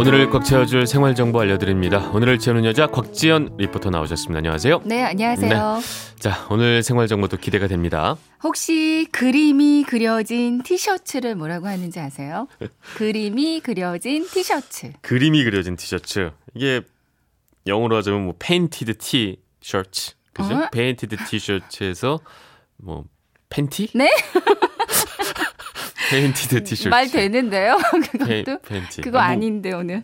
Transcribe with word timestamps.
오늘을 0.00 0.30
꽉 0.30 0.46
채워줄 0.46 0.86
생활 0.86 1.14
정보 1.14 1.40
알려드립니다. 1.40 2.08
오늘을 2.12 2.38
채우는 2.38 2.64
여자 2.64 2.86
곽지연 2.86 3.56
리포터 3.58 3.90
나오셨습니다. 3.90 4.38
안녕하세요. 4.38 4.80
네, 4.86 5.04
안녕하세요. 5.04 5.50
네. 5.50 6.18
자, 6.18 6.46
오늘 6.48 6.82
생활 6.82 7.06
정보도 7.06 7.36
기대가 7.36 7.66
됩니다. 7.66 8.16
혹시 8.42 9.06
그림이 9.12 9.84
그려진 9.86 10.62
티셔츠를 10.62 11.34
뭐라고 11.34 11.66
하는지 11.66 12.00
아세요? 12.00 12.48
그림이 12.96 13.60
그려진 13.60 14.26
티셔츠. 14.26 14.94
그림이 15.02 15.44
그려진 15.44 15.76
티셔츠. 15.76 16.30
이게 16.54 16.80
영어로 17.66 17.94
하자면 17.96 18.24
뭐 18.24 18.34
painted 18.38 18.96
티셔츠. 18.96 20.12
그죠? 20.32 20.54
어? 20.54 20.68
painted 20.72 21.18
티셔츠에서 21.26 22.20
뭐 22.78 23.04
팬티? 23.50 23.90
네? 23.94 24.08
painted 26.10 26.64
티셔츠. 26.64 26.88
말 26.88 27.08
되는데요? 27.10 27.78
그것도 28.12 28.26
페, 28.26 28.44
팬티. 28.62 29.00
그거 29.02 29.18
뭐, 29.18 29.20
아닌데 29.20 29.72
오늘. 29.72 30.02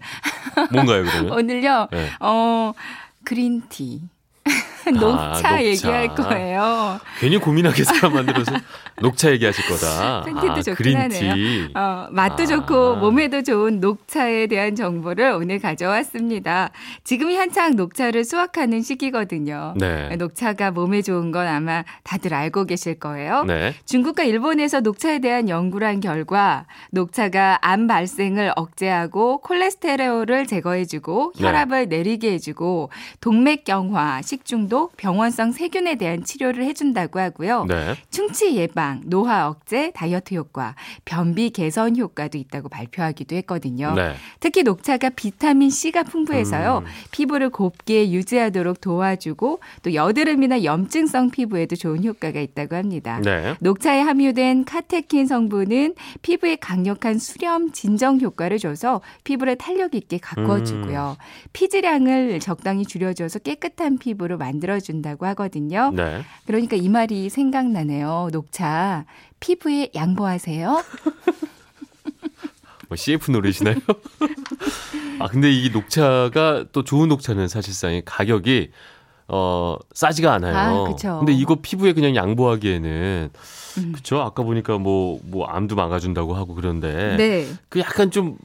뭔가요, 0.73 1.05
그러면? 1.05 1.33
오늘요. 1.37 1.89
네. 1.91 2.09
어 2.21 2.73
green 3.25 3.68
tea. 3.68 4.03
녹차, 4.93 5.21
아, 5.21 5.33
녹차, 5.33 5.65
얘기할 5.65 6.15
거예요. 6.15 7.01
괜히 7.19 7.39
고민하게 7.39 7.85
사람 7.85 8.15
만들어서 8.15 8.53
녹차 9.03 9.31
얘기하실 9.33 9.65
거다. 9.69 10.23
팬티도 10.25 10.53
아, 10.53 10.63
좋긴. 10.63 10.97
하네요. 10.97 11.69
어, 11.75 12.09
맛도 12.11 12.45
아. 12.45 12.47
좋고 12.47 12.97
몸에도 12.97 13.43
좋은 13.43 13.81
녹차에 13.81 14.47
대한 14.47 14.75
정보를 14.77 15.33
오늘 15.33 15.59
가져왔습니다. 15.59 16.71
지금이 17.05 17.37
한창 17.37 17.75
녹차를 17.77 18.25
수확하는 18.25 18.83
시기거든요. 18.83 19.75
네. 19.77 20.15
녹차가 20.17 20.71
몸에 20.71 21.03
좋은 21.03 21.33
건 21.33 21.47
아마 21.47 21.85
다들 22.05 22.33
알고 22.33 22.65
계실 22.67 22.99
거예요. 22.99 23.45
네. 23.45 23.75
중국과 23.87 24.23
일본에서 24.23 24.81
녹차에 24.81 25.19
대한 25.19 25.49
연구를 25.49 25.87
한 25.87 26.01
결과 26.01 26.67
녹차가 26.91 27.59
암 27.63 27.87
발생을 27.87 28.53
억제하고 28.57 29.39
콜레스테롤을 29.41 30.47
제거해주고 30.47 31.33
네. 31.37 31.45
혈압을 31.47 31.89
네. 31.89 31.97
내리게 31.97 32.33
해주고 32.33 32.91
동맥경화, 33.21 34.23
식중독, 34.23 34.76
병원성 34.97 35.53
세균에 35.53 35.97
대한 35.97 36.25
치료를 36.25 36.65
해준다고 36.65 37.21
하고요. 37.21 37.65
네. 37.69 37.95
충치 38.11 38.55
예방 38.57 38.77
예방, 38.77 39.01
노화 39.07 39.49
억제, 39.49 39.91
다이어트 39.95 40.35
효과, 40.35 40.75
변비 41.05 41.51
개선 41.51 41.97
효과도 41.97 42.37
있다고 42.37 42.69
발표하기도 42.69 43.35
했거든요. 43.37 43.95
네. 43.95 44.15
특히 44.39 44.63
녹차가 44.63 45.11
비타민 45.11 45.71
C가 45.71 46.03
풍부해서요. 46.03 46.83
음. 46.85 46.91
피부를 47.11 47.49
곱게 47.49 48.11
유지하도록 48.11 48.81
도와주고 48.81 49.61
또 49.83 49.95
여드름이나 49.95 50.65
염증성 50.65 51.31
피부에도 51.31 51.75
좋은 51.75 52.05
효과가 52.05 52.39
있다고 52.41 52.77
합니다. 52.77 53.21
네. 53.23 53.55
녹차에 53.61 54.01
함유된 54.01 54.65
카테킨 54.65 55.27
성분은 55.27 55.95
피부에 56.23 56.57
강력한 56.57 57.19
수렴 57.19 57.73
진정 57.73 58.21
효과를 58.21 58.59
줘서 58.59 59.01
피부를 59.25 59.57
탄력 59.57 59.95
있게 59.95 60.19
가꿔주고요. 60.19 61.17
음. 61.19 61.25
피지량을 61.53 62.41
적당히 62.41 62.85
줄여줘서 62.85 63.39
깨끗한 63.41 63.99
피부로 63.99 64.37
만들 64.37 64.66
어준다고 64.71 65.27
하거든요. 65.27 65.91
네. 65.95 66.23
그러니까 66.47 66.77
이 66.77 66.89
말이 66.89 67.29
생각나네요. 67.29 68.31
녹차 68.33 69.05
피부에 69.41 69.91
양보하세요. 69.95 70.83
뭐 72.89 72.97
CF 72.97 73.31
노래시나요? 73.31 73.77
아 75.19 75.29
근데 75.29 75.51
이 75.51 75.71
녹차가 75.71 76.65
또 76.73 76.85
좋은 76.85 77.09
녹차는 77.09 77.49
사실상 77.49 78.01
가격이 78.05 78.71
어 79.29 79.77
싸지가 79.93 80.33
않아요. 80.35 80.57
아, 80.57 80.89
그쵸. 80.89 81.17
근데 81.19 81.33
이거 81.33 81.57
피부에 81.61 81.95
그냥 81.95 82.15
양보하기에는 82.15 83.31
음. 83.79 83.93
그쵸? 83.93 84.21
아까 84.21 84.45
보니까 84.45 84.79
뭐뭐 84.79 85.21
뭐 85.25 85.47
암도 85.47 85.75
막아준다고 85.75 86.35
하고 86.35 86.55
그런데 86.55 87.17
네. 87.17 87.47
그 87.69 87.81
약간 87.81 88.11
좀 88.11 88.37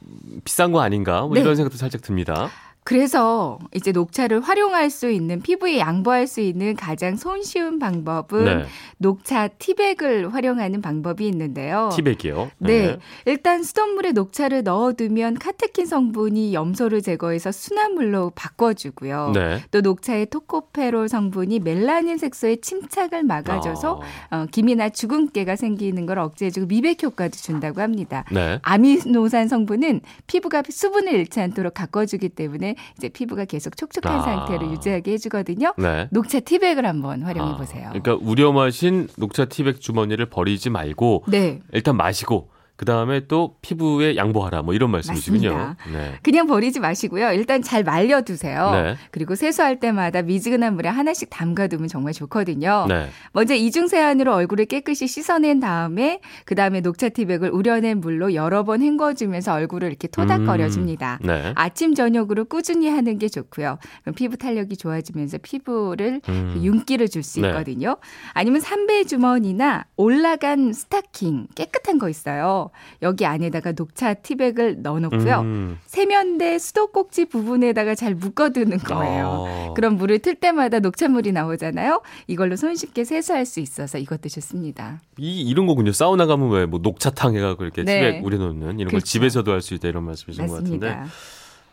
비싼 0.44 0.72
거 0.72 0.80
아닌가? 0.80 1.22
뭐 1.22 1.34
네. 1.34 1.40
이런 1.40 1.54
생각도 1.54 1.78
살짝 1.78 2.02
듭니다. 2.02 2.50
그래서 2.84 3.60
이제 3.74 3.92
녹차를 3.92 4.40
활용할 4.40 4.90
수 4.90 5.08
있는 5.10 5.40
피부에 5.40 5.78
양보할 5.78 6.26
수 6.26 6.40
있는 6.40 6.74
가장 6.74 7.16
손쉬운 7.16 7.78
방법은 7.78 8.44
네. 8.44 8.64
녹차 8.98 9.48
티백을 9.48 10.34
활용하는 10.34 10.82
방법이 10.82 11.26
있는데요. 11.28 11.90
티백이요? 11.94 12.50
네. 12.58 12.86
네. 12.86 12.98
일단 13.26 13.62
수돗물에 13.62 14.12
녹차를 14.12 14.64
넣어두면 14.64 15.34
카테킨 15.34 15.86
성분이 15.86 16.54
염소를 16.54 17.02
제거해서 17.02 17.52
순한 17.52 17.94
물로 17.94 18.32
바꿔주고요. 18.34 19.30
네. 19.32 19.62
또 19.70 19.80
녹차의 19.80 20.26
토코페롤 20.26 21.08
성분이 21.08 21.60
멜라닌 21.60 22.18
색소의 22.18 22.62
침착을 22.62 23.22
막아줘서 23.22 24.00
아. 24.30 24.42
어, 24.42 24.46
김이나 24.50 24.88
주근깨가 24.88 25.54
생기는 25.54 26.04
걸 26.04 26.18
억제해주고 26.18 26.66
미백 26.66 27.00
효과도 27.04 27.36
준다고 27.36 27.80
합니다. 27.80 28.24
네. 28.32 28.58
아미노산 28.62 29.46
성분은 29.46 30.00
피부가 30.26 30.64
수분을 30.68 31.12
잃지 31.12 31.40
않도록 31.40 31.74
가꿔주기 31.74 32.30
때문에 32.30 32.71
이제 32.96 33.08
피부가 33.08 33.44
계속 33.44 33.76
촉촉한 33.76 34.20
아. 34.20 34.22
상태를 34.22 34.70
유지하게 34.70 35.12
해주거든요. 35.12 35.74
네. 35.78 36.08
녹차 36.10 36.40
티백을 36.40 36.86
한번 36.86 37.22
활용해 37.22 37.54
아. 37.54 37.56
보세요. 37.56 37.90
그러니까 37.92 38.14
우려 38.14 38.52
마신 38.52 39.08
녹차 39.16 39.46
티백 39.46 39.80
주머니를 39.80 40.26
버리지 40.26 40.70
말고 40.70 41.24
네. 41.28 41.60
일단 41.72 41.96
마시고 41.96 42.51
그 42.82 42.86
다음에 42.86 43.28
또 43.28 43.54
피부에 43.62 44.16
양보하라 44.16 44.62
뭐 44.62 44.74
이런 44.74 44.90
말씀이시군요. 44.90 45.76
네. 45.92 46.14
그냥 46.20 46.48
버리지 46.48 46.80
마시고요. 46.80 47.30
일단 47.30 47.62
잘 47.62 47.84
말려두세요. 47.84 48.70
네. 48.72 48.96
그리고 49.12 49.36
세수할 49.36 49.78
때마다 49.78 50.22
미지근한 50.22 50.74
물에 50.74 50.88
하나씩 50.88 51.30
담가두면 51.30 51.86
정말 51.86 52.12
좋거든요. 52.12 52.86
네. 52.88 53.08
먼저 53.30 53.54
이중 53.54 53.86
세안으로 53.86 54.34
얼굴을 54.34 54.64
깨끗이 54.64 55.06
씻어낸 55.06 55.60
다음에 55.60 56.18
그 56.44 56.56
다음에 56.56 56.80
녹차 56.80 57.10
티백을 57.10 57.50
우려낸 57.50 58.00
물로 58.00 58.34
여러 58.34 58.64
번 58.64 58.82
헹궈주면서 58.82 59.54
얼굴을 59.54 59.86
이렇게 59.86 60.08
토닥거려줍니다. 60.08 61.20
음. 61.22 61.26
네. 61.28 61.52
아침 61.54 61.94
저녁으로 61.94 62.46
꾸준히 62.46 62.88
하는 62.88 63.16
게 63.16 63.28
좋고요. 63.28 63.78
그럼 64.02 64.14
피부 64.16 64.36
탄력이 64.36 64.76
좋아지면서 64.76 65.38
피부를 65.38 66.20
음. 66.28 66.60
윤기를 66.60 67.08
줄수 67.08 67.42
네. 67.42 67.50
있거든요. 67.50 67.98
아니면 68.32 68.60
삼배 68.60 69.04
주머니나 69.04 69.84
올라간 69.96 70.72
스타킹 70.72 71.46
깨끗한 71.54 72.00
거 72.00 72.08
있어요. 72.08 72.70
여기 73.02 73.26
안에다가 73.26 73.72
녹차 73.72 74.14
티백을 74.14 74.82
넣어놓고요. 74.82 75.40
음. 75.40 75.78
세면대 75.86 76.58
수도꼭지 76.58 77.26
부분에다가 77.26 77.94
잘 77.94 78.14
묶어두는 78.14 78.78
거예요. 78.78 79.46
아. 79.48 79.72
그럼 79.74 79.96
물을 79.96 80.18
틀 80.18 80.34
때마다 80.34 80.78
녹차물이 80.80 81.32
나오잖아요. 81.32 82.02
이걸로 82.26 82.56
손쉽게 82.56 83.04
세수할 83.04 83.46
수 83.46 83.60
있어서 83.60 83.98
이것도 83.98 84.28
좋습니다. 84.28 85.00
이 85.18 85.42
이런 85.42 85.66
거군요. 85.66 85.92
사우나 85.92 86.26
가면 86.26 86.50
왜 86.50 86.66
뭐 86.66 86.80
녹차탕 86.82 87.34
해가지고 87.36 87.64
이렇게 87.64 87.82
네. 87.84 87.98
티백 88.12 88.24
우려놓는 88.24 88.62
이런 88.78 88.88
그렇죠. 88.88 88.90
걸 88.90 89.00
집에서도 89.02 89.50
할 89.52 89.60
수 89.60 89.74
있다 89.74 89.88
이런 89.88 90.04
말씀이신 90.04 90.46
맞습니다. 90.46 90.86
것 90.86 90.92
같은데. 90.94 91.10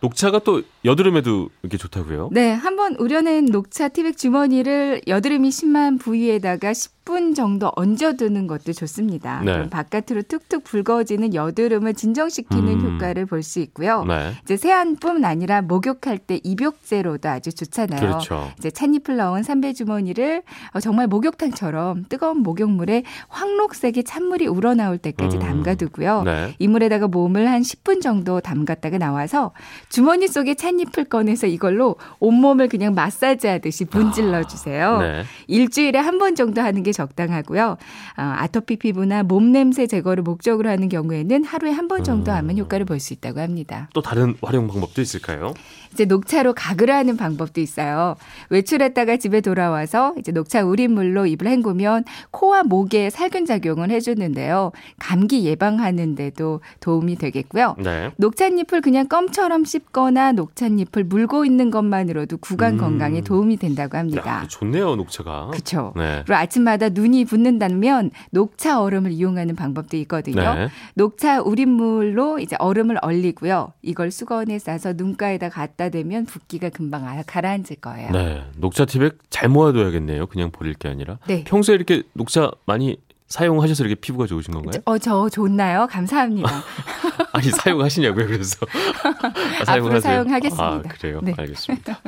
녹차가 0.02 0.40
또 0.40 0.62
여드름에도 0.86 1.50
이렇게 1.62 1.78
좋다고요? 1.78 2.30
네, 2.32 2.52
한번 2.54 2.96
우려낸 2.96 3.46
녹차 3.46 3.90
티백 3.90 4.18
주머니를 4.18 5.02
여드름이 5.08 5.52
심한 5.52 5.98
부위에다가 5.98 6.74
10 6.74 6.99
분 7.10 7.34
정도 7.34 7.72
얹어두는 7.76 8.46
것도 8.46 8.72
좋습니다. 8.72 9.42
네. 9.44 9.68
바깥으로 9.68 10.22
툭툭 10.28 10.64
붉어지는 10.64 11.34
여드름을 11.34 11.96
진정시키는 11.96 12.68
음. 12.68 12.94
효과를 12.94 13.26
볼 13.26 13.42
수 13.42 13.60
있고요. 13.62 14.04
네. 14.06 14.34
이제 14.44 14.56
세안뿐 14.58 15.26
아니라 15.26 15.64
목욕할 15.64 16.20
때 16.20 16.40
입욕제로도 16.44 17.28
아주 17.28 17.52
좋잖아요. 17.52 18.00
그렇죠. 18.00 18.52
이제 18.60 18.70
찻잎을 18.70 19.16
넣은 19.16 19.42
삼배 19.42 19.74
주머니를 19.74 20.44
어, 20.74 20.80
정말 20.80 21.08
목욕탕처럼 21.08 22.06
뜨거운 22.10 22.44
목욕물에 22.44 23.02
황록색의 23.30 24.04
찬물이 24.04 24.46
우러나올 24.46 25.00
때까지 25.00 25.38
음. 25.38 25.42
담가두고요. 25.42 26.22
네. 26.24 26.54
이 26.60 26.68
물에다가 26.68 27.08
몸을 27.08 27.48
한 27.50 27.64
10분 27.64 28.02
정도 28.04 28.40
담갔다가 28.40 29.00
나와서 29.00 29.52
주머니 29.90 30.28
속에 30.28 30.54
찻잎을 30.54 31.06
꺼내서 31.06 31.48
이걸로 31.48 31.96
온몸을 32.20 32.68
그냥 32.68 32.94
마사지하듯이 32.94 33.86
문질러 33.90 34.44
주세요. 34.44 34.90
아, 34.98 35.02
네. 35.02 35.24
일주일에 35.48 35.98
한 35.98 36.20
번 36.20 36.36
정도 36.36 36.62
하는 36.62 36.84
게 36.84 36.92
적당하고요. 37.04 37.78
어, 38.18 38.22
아토피 38.22 38.76
피부나 38.78 39.24
몸 39.24 39.52
냄새 39.52 39.88
제거를 39.88 40.24
목적으로 40.24 40.70
하는 40.70 40.90
경우에는 40.90 41.44
하루에 41.44 41.72
한 41.72 41.90
번 41.90 42.04
정도 42.04 42.32
하면 42.32 42.56
음. 42.56 42.60
효과를 42.60 42.86
볼 42.86 43.00
수 43.00 43.14
있다고 43.14 43.40
합니다. 43.40 43.90
또 43.94 44.02
다른 44.02 44.36
활용 44.44 44.68
방법도 44.68 45.02
있을까요? 45.02 45.54
이제 45.92 46.06
녹차로 46.06 46.54
가글 46.54 46.92
하는 46.92 47.18
방법도 47.18 47.62
있어요. 47.62 48.16
외출했다가 48.52 49.18
집에 49.18 49.42
돌아와서 49.42 50.14
이제 50.20 50.32
녹차 50.32 50.64
우린 50.64 50.92
물로 50.94 51.26
입을 51.26 51.48
헹구면 51.48 52.04
코와 52.30 52.62
목에 52.64 53.10
살균 53.10 53.46
작용을 53.48 53.90
해주는데요. 53.90 54.72
감기 55.00 55.46
예방하는데도 55.46 56.62
도움이 56.80 57.16
되겠고요. 57.16 57.76
네. 57.80 58.12
녹차잎을 58.18 58.82
그냥 58.82 59.08
껌처럼 59.08 59.66
씹거나 59.66 60.34
녹차잎을 60.34 61.06
물고 61.06 61.44
있는 61.46 61.72
것만으로도 61.72 62.38
구강 62.38 62.74
음. 62.74 62.78
건강에 62.78 63.22
도움이 63.22 63.58
된다고 63.58 63.98
합니다. 63.98 64.44
야, 64.44 64.46
좋네요, 64.48 64.96
녹차가. 64.96 65.48
그렇죠. 65.48 65.94
네. 65.96 66.22
그리고 66.26 66.36
아침마다 66.36 66.79
눈이 66.88 67.26
붓는다면 67.26 68.12
녹차 68.32 68.82
얼음을 68.82 69.12
이용하는 69.12 69.58
방법도 69.58 69.98
있거든요. 69.98 70.54
네. 70.56 70.70
녹차 70.94 71.42
우린물로 71.42 72.40
이제 72.40 72.56
얼음을 72.60 72.98
얼리고요. 73.02 73.74
이걸 73.82 74.12
수건에 74.12 74.58
싸서 74.58 74.94
눈가에다 74.94 75.50
갖다 75.50 75.90
대면 75.90 76.26
붓기가 76.26 76.70
금방 76.70 77.22
가라앉을 77.28 77.78
거예요. 77.82 78.12
네. 78.12 78.44
녹차 78.56 78.86
티백 78.86 79.18
잘 79.30 79.50
모아둬야겠네요. 79.50 80.28
그냥 80.28 80.52
버릴 80.52 80.76
게 80.76 80.88
아니라. 80.88 81.18
네. 81.28 81.44
평소에 81.44 81.76
이렇게 81.76 82.04
녹차 82.14 82.52
많이 82.66 82.98
사용하셔서 83.28 83.84
이렇게 83.86 84.00
피부가 84.00 84.26
좋으신 84.26 84.54
건가요? 84.54 84.82
어, 84.86 84.98
저 84.98 85.30
좋나요? 85.30 85.88
감사합니다. 85.88 86.50
아니, 87.32 87.50
사용하시냐고요, 87.52 88.26
그래서. 88.26 88.58
아, 89.68 89.74
앞으로 89.74 90.00
사용하겠습니다. 90.00 90.66
아, 90.66 90.82
그래요? 90.82 91.20
네. 91.22 91.34
알겠습니다. 91.38 92.00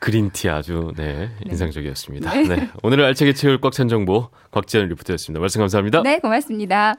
그린티 0.00 0.48
아주 0.48 0.92
네, 0.96 1.28
네. 1.28 1.50
인상적이었습니다. 1.50 2.32
네. 2.32 2.42
네. 2.48 2.70
오늘을 2.82 3.04
알차게 3.04 3.32
채울 3.34 3.60
꽉 3.60 3.72
찬 3.72 3.88
정보 3.88 4.28
곽지연 4.52 4.88
리포터였습니다. 4.88 5.40
말씀 5.40 5.60
감사합니다. 5.60 6.02
네, 6.02 6.18
고맙습니다. 6.20 6.96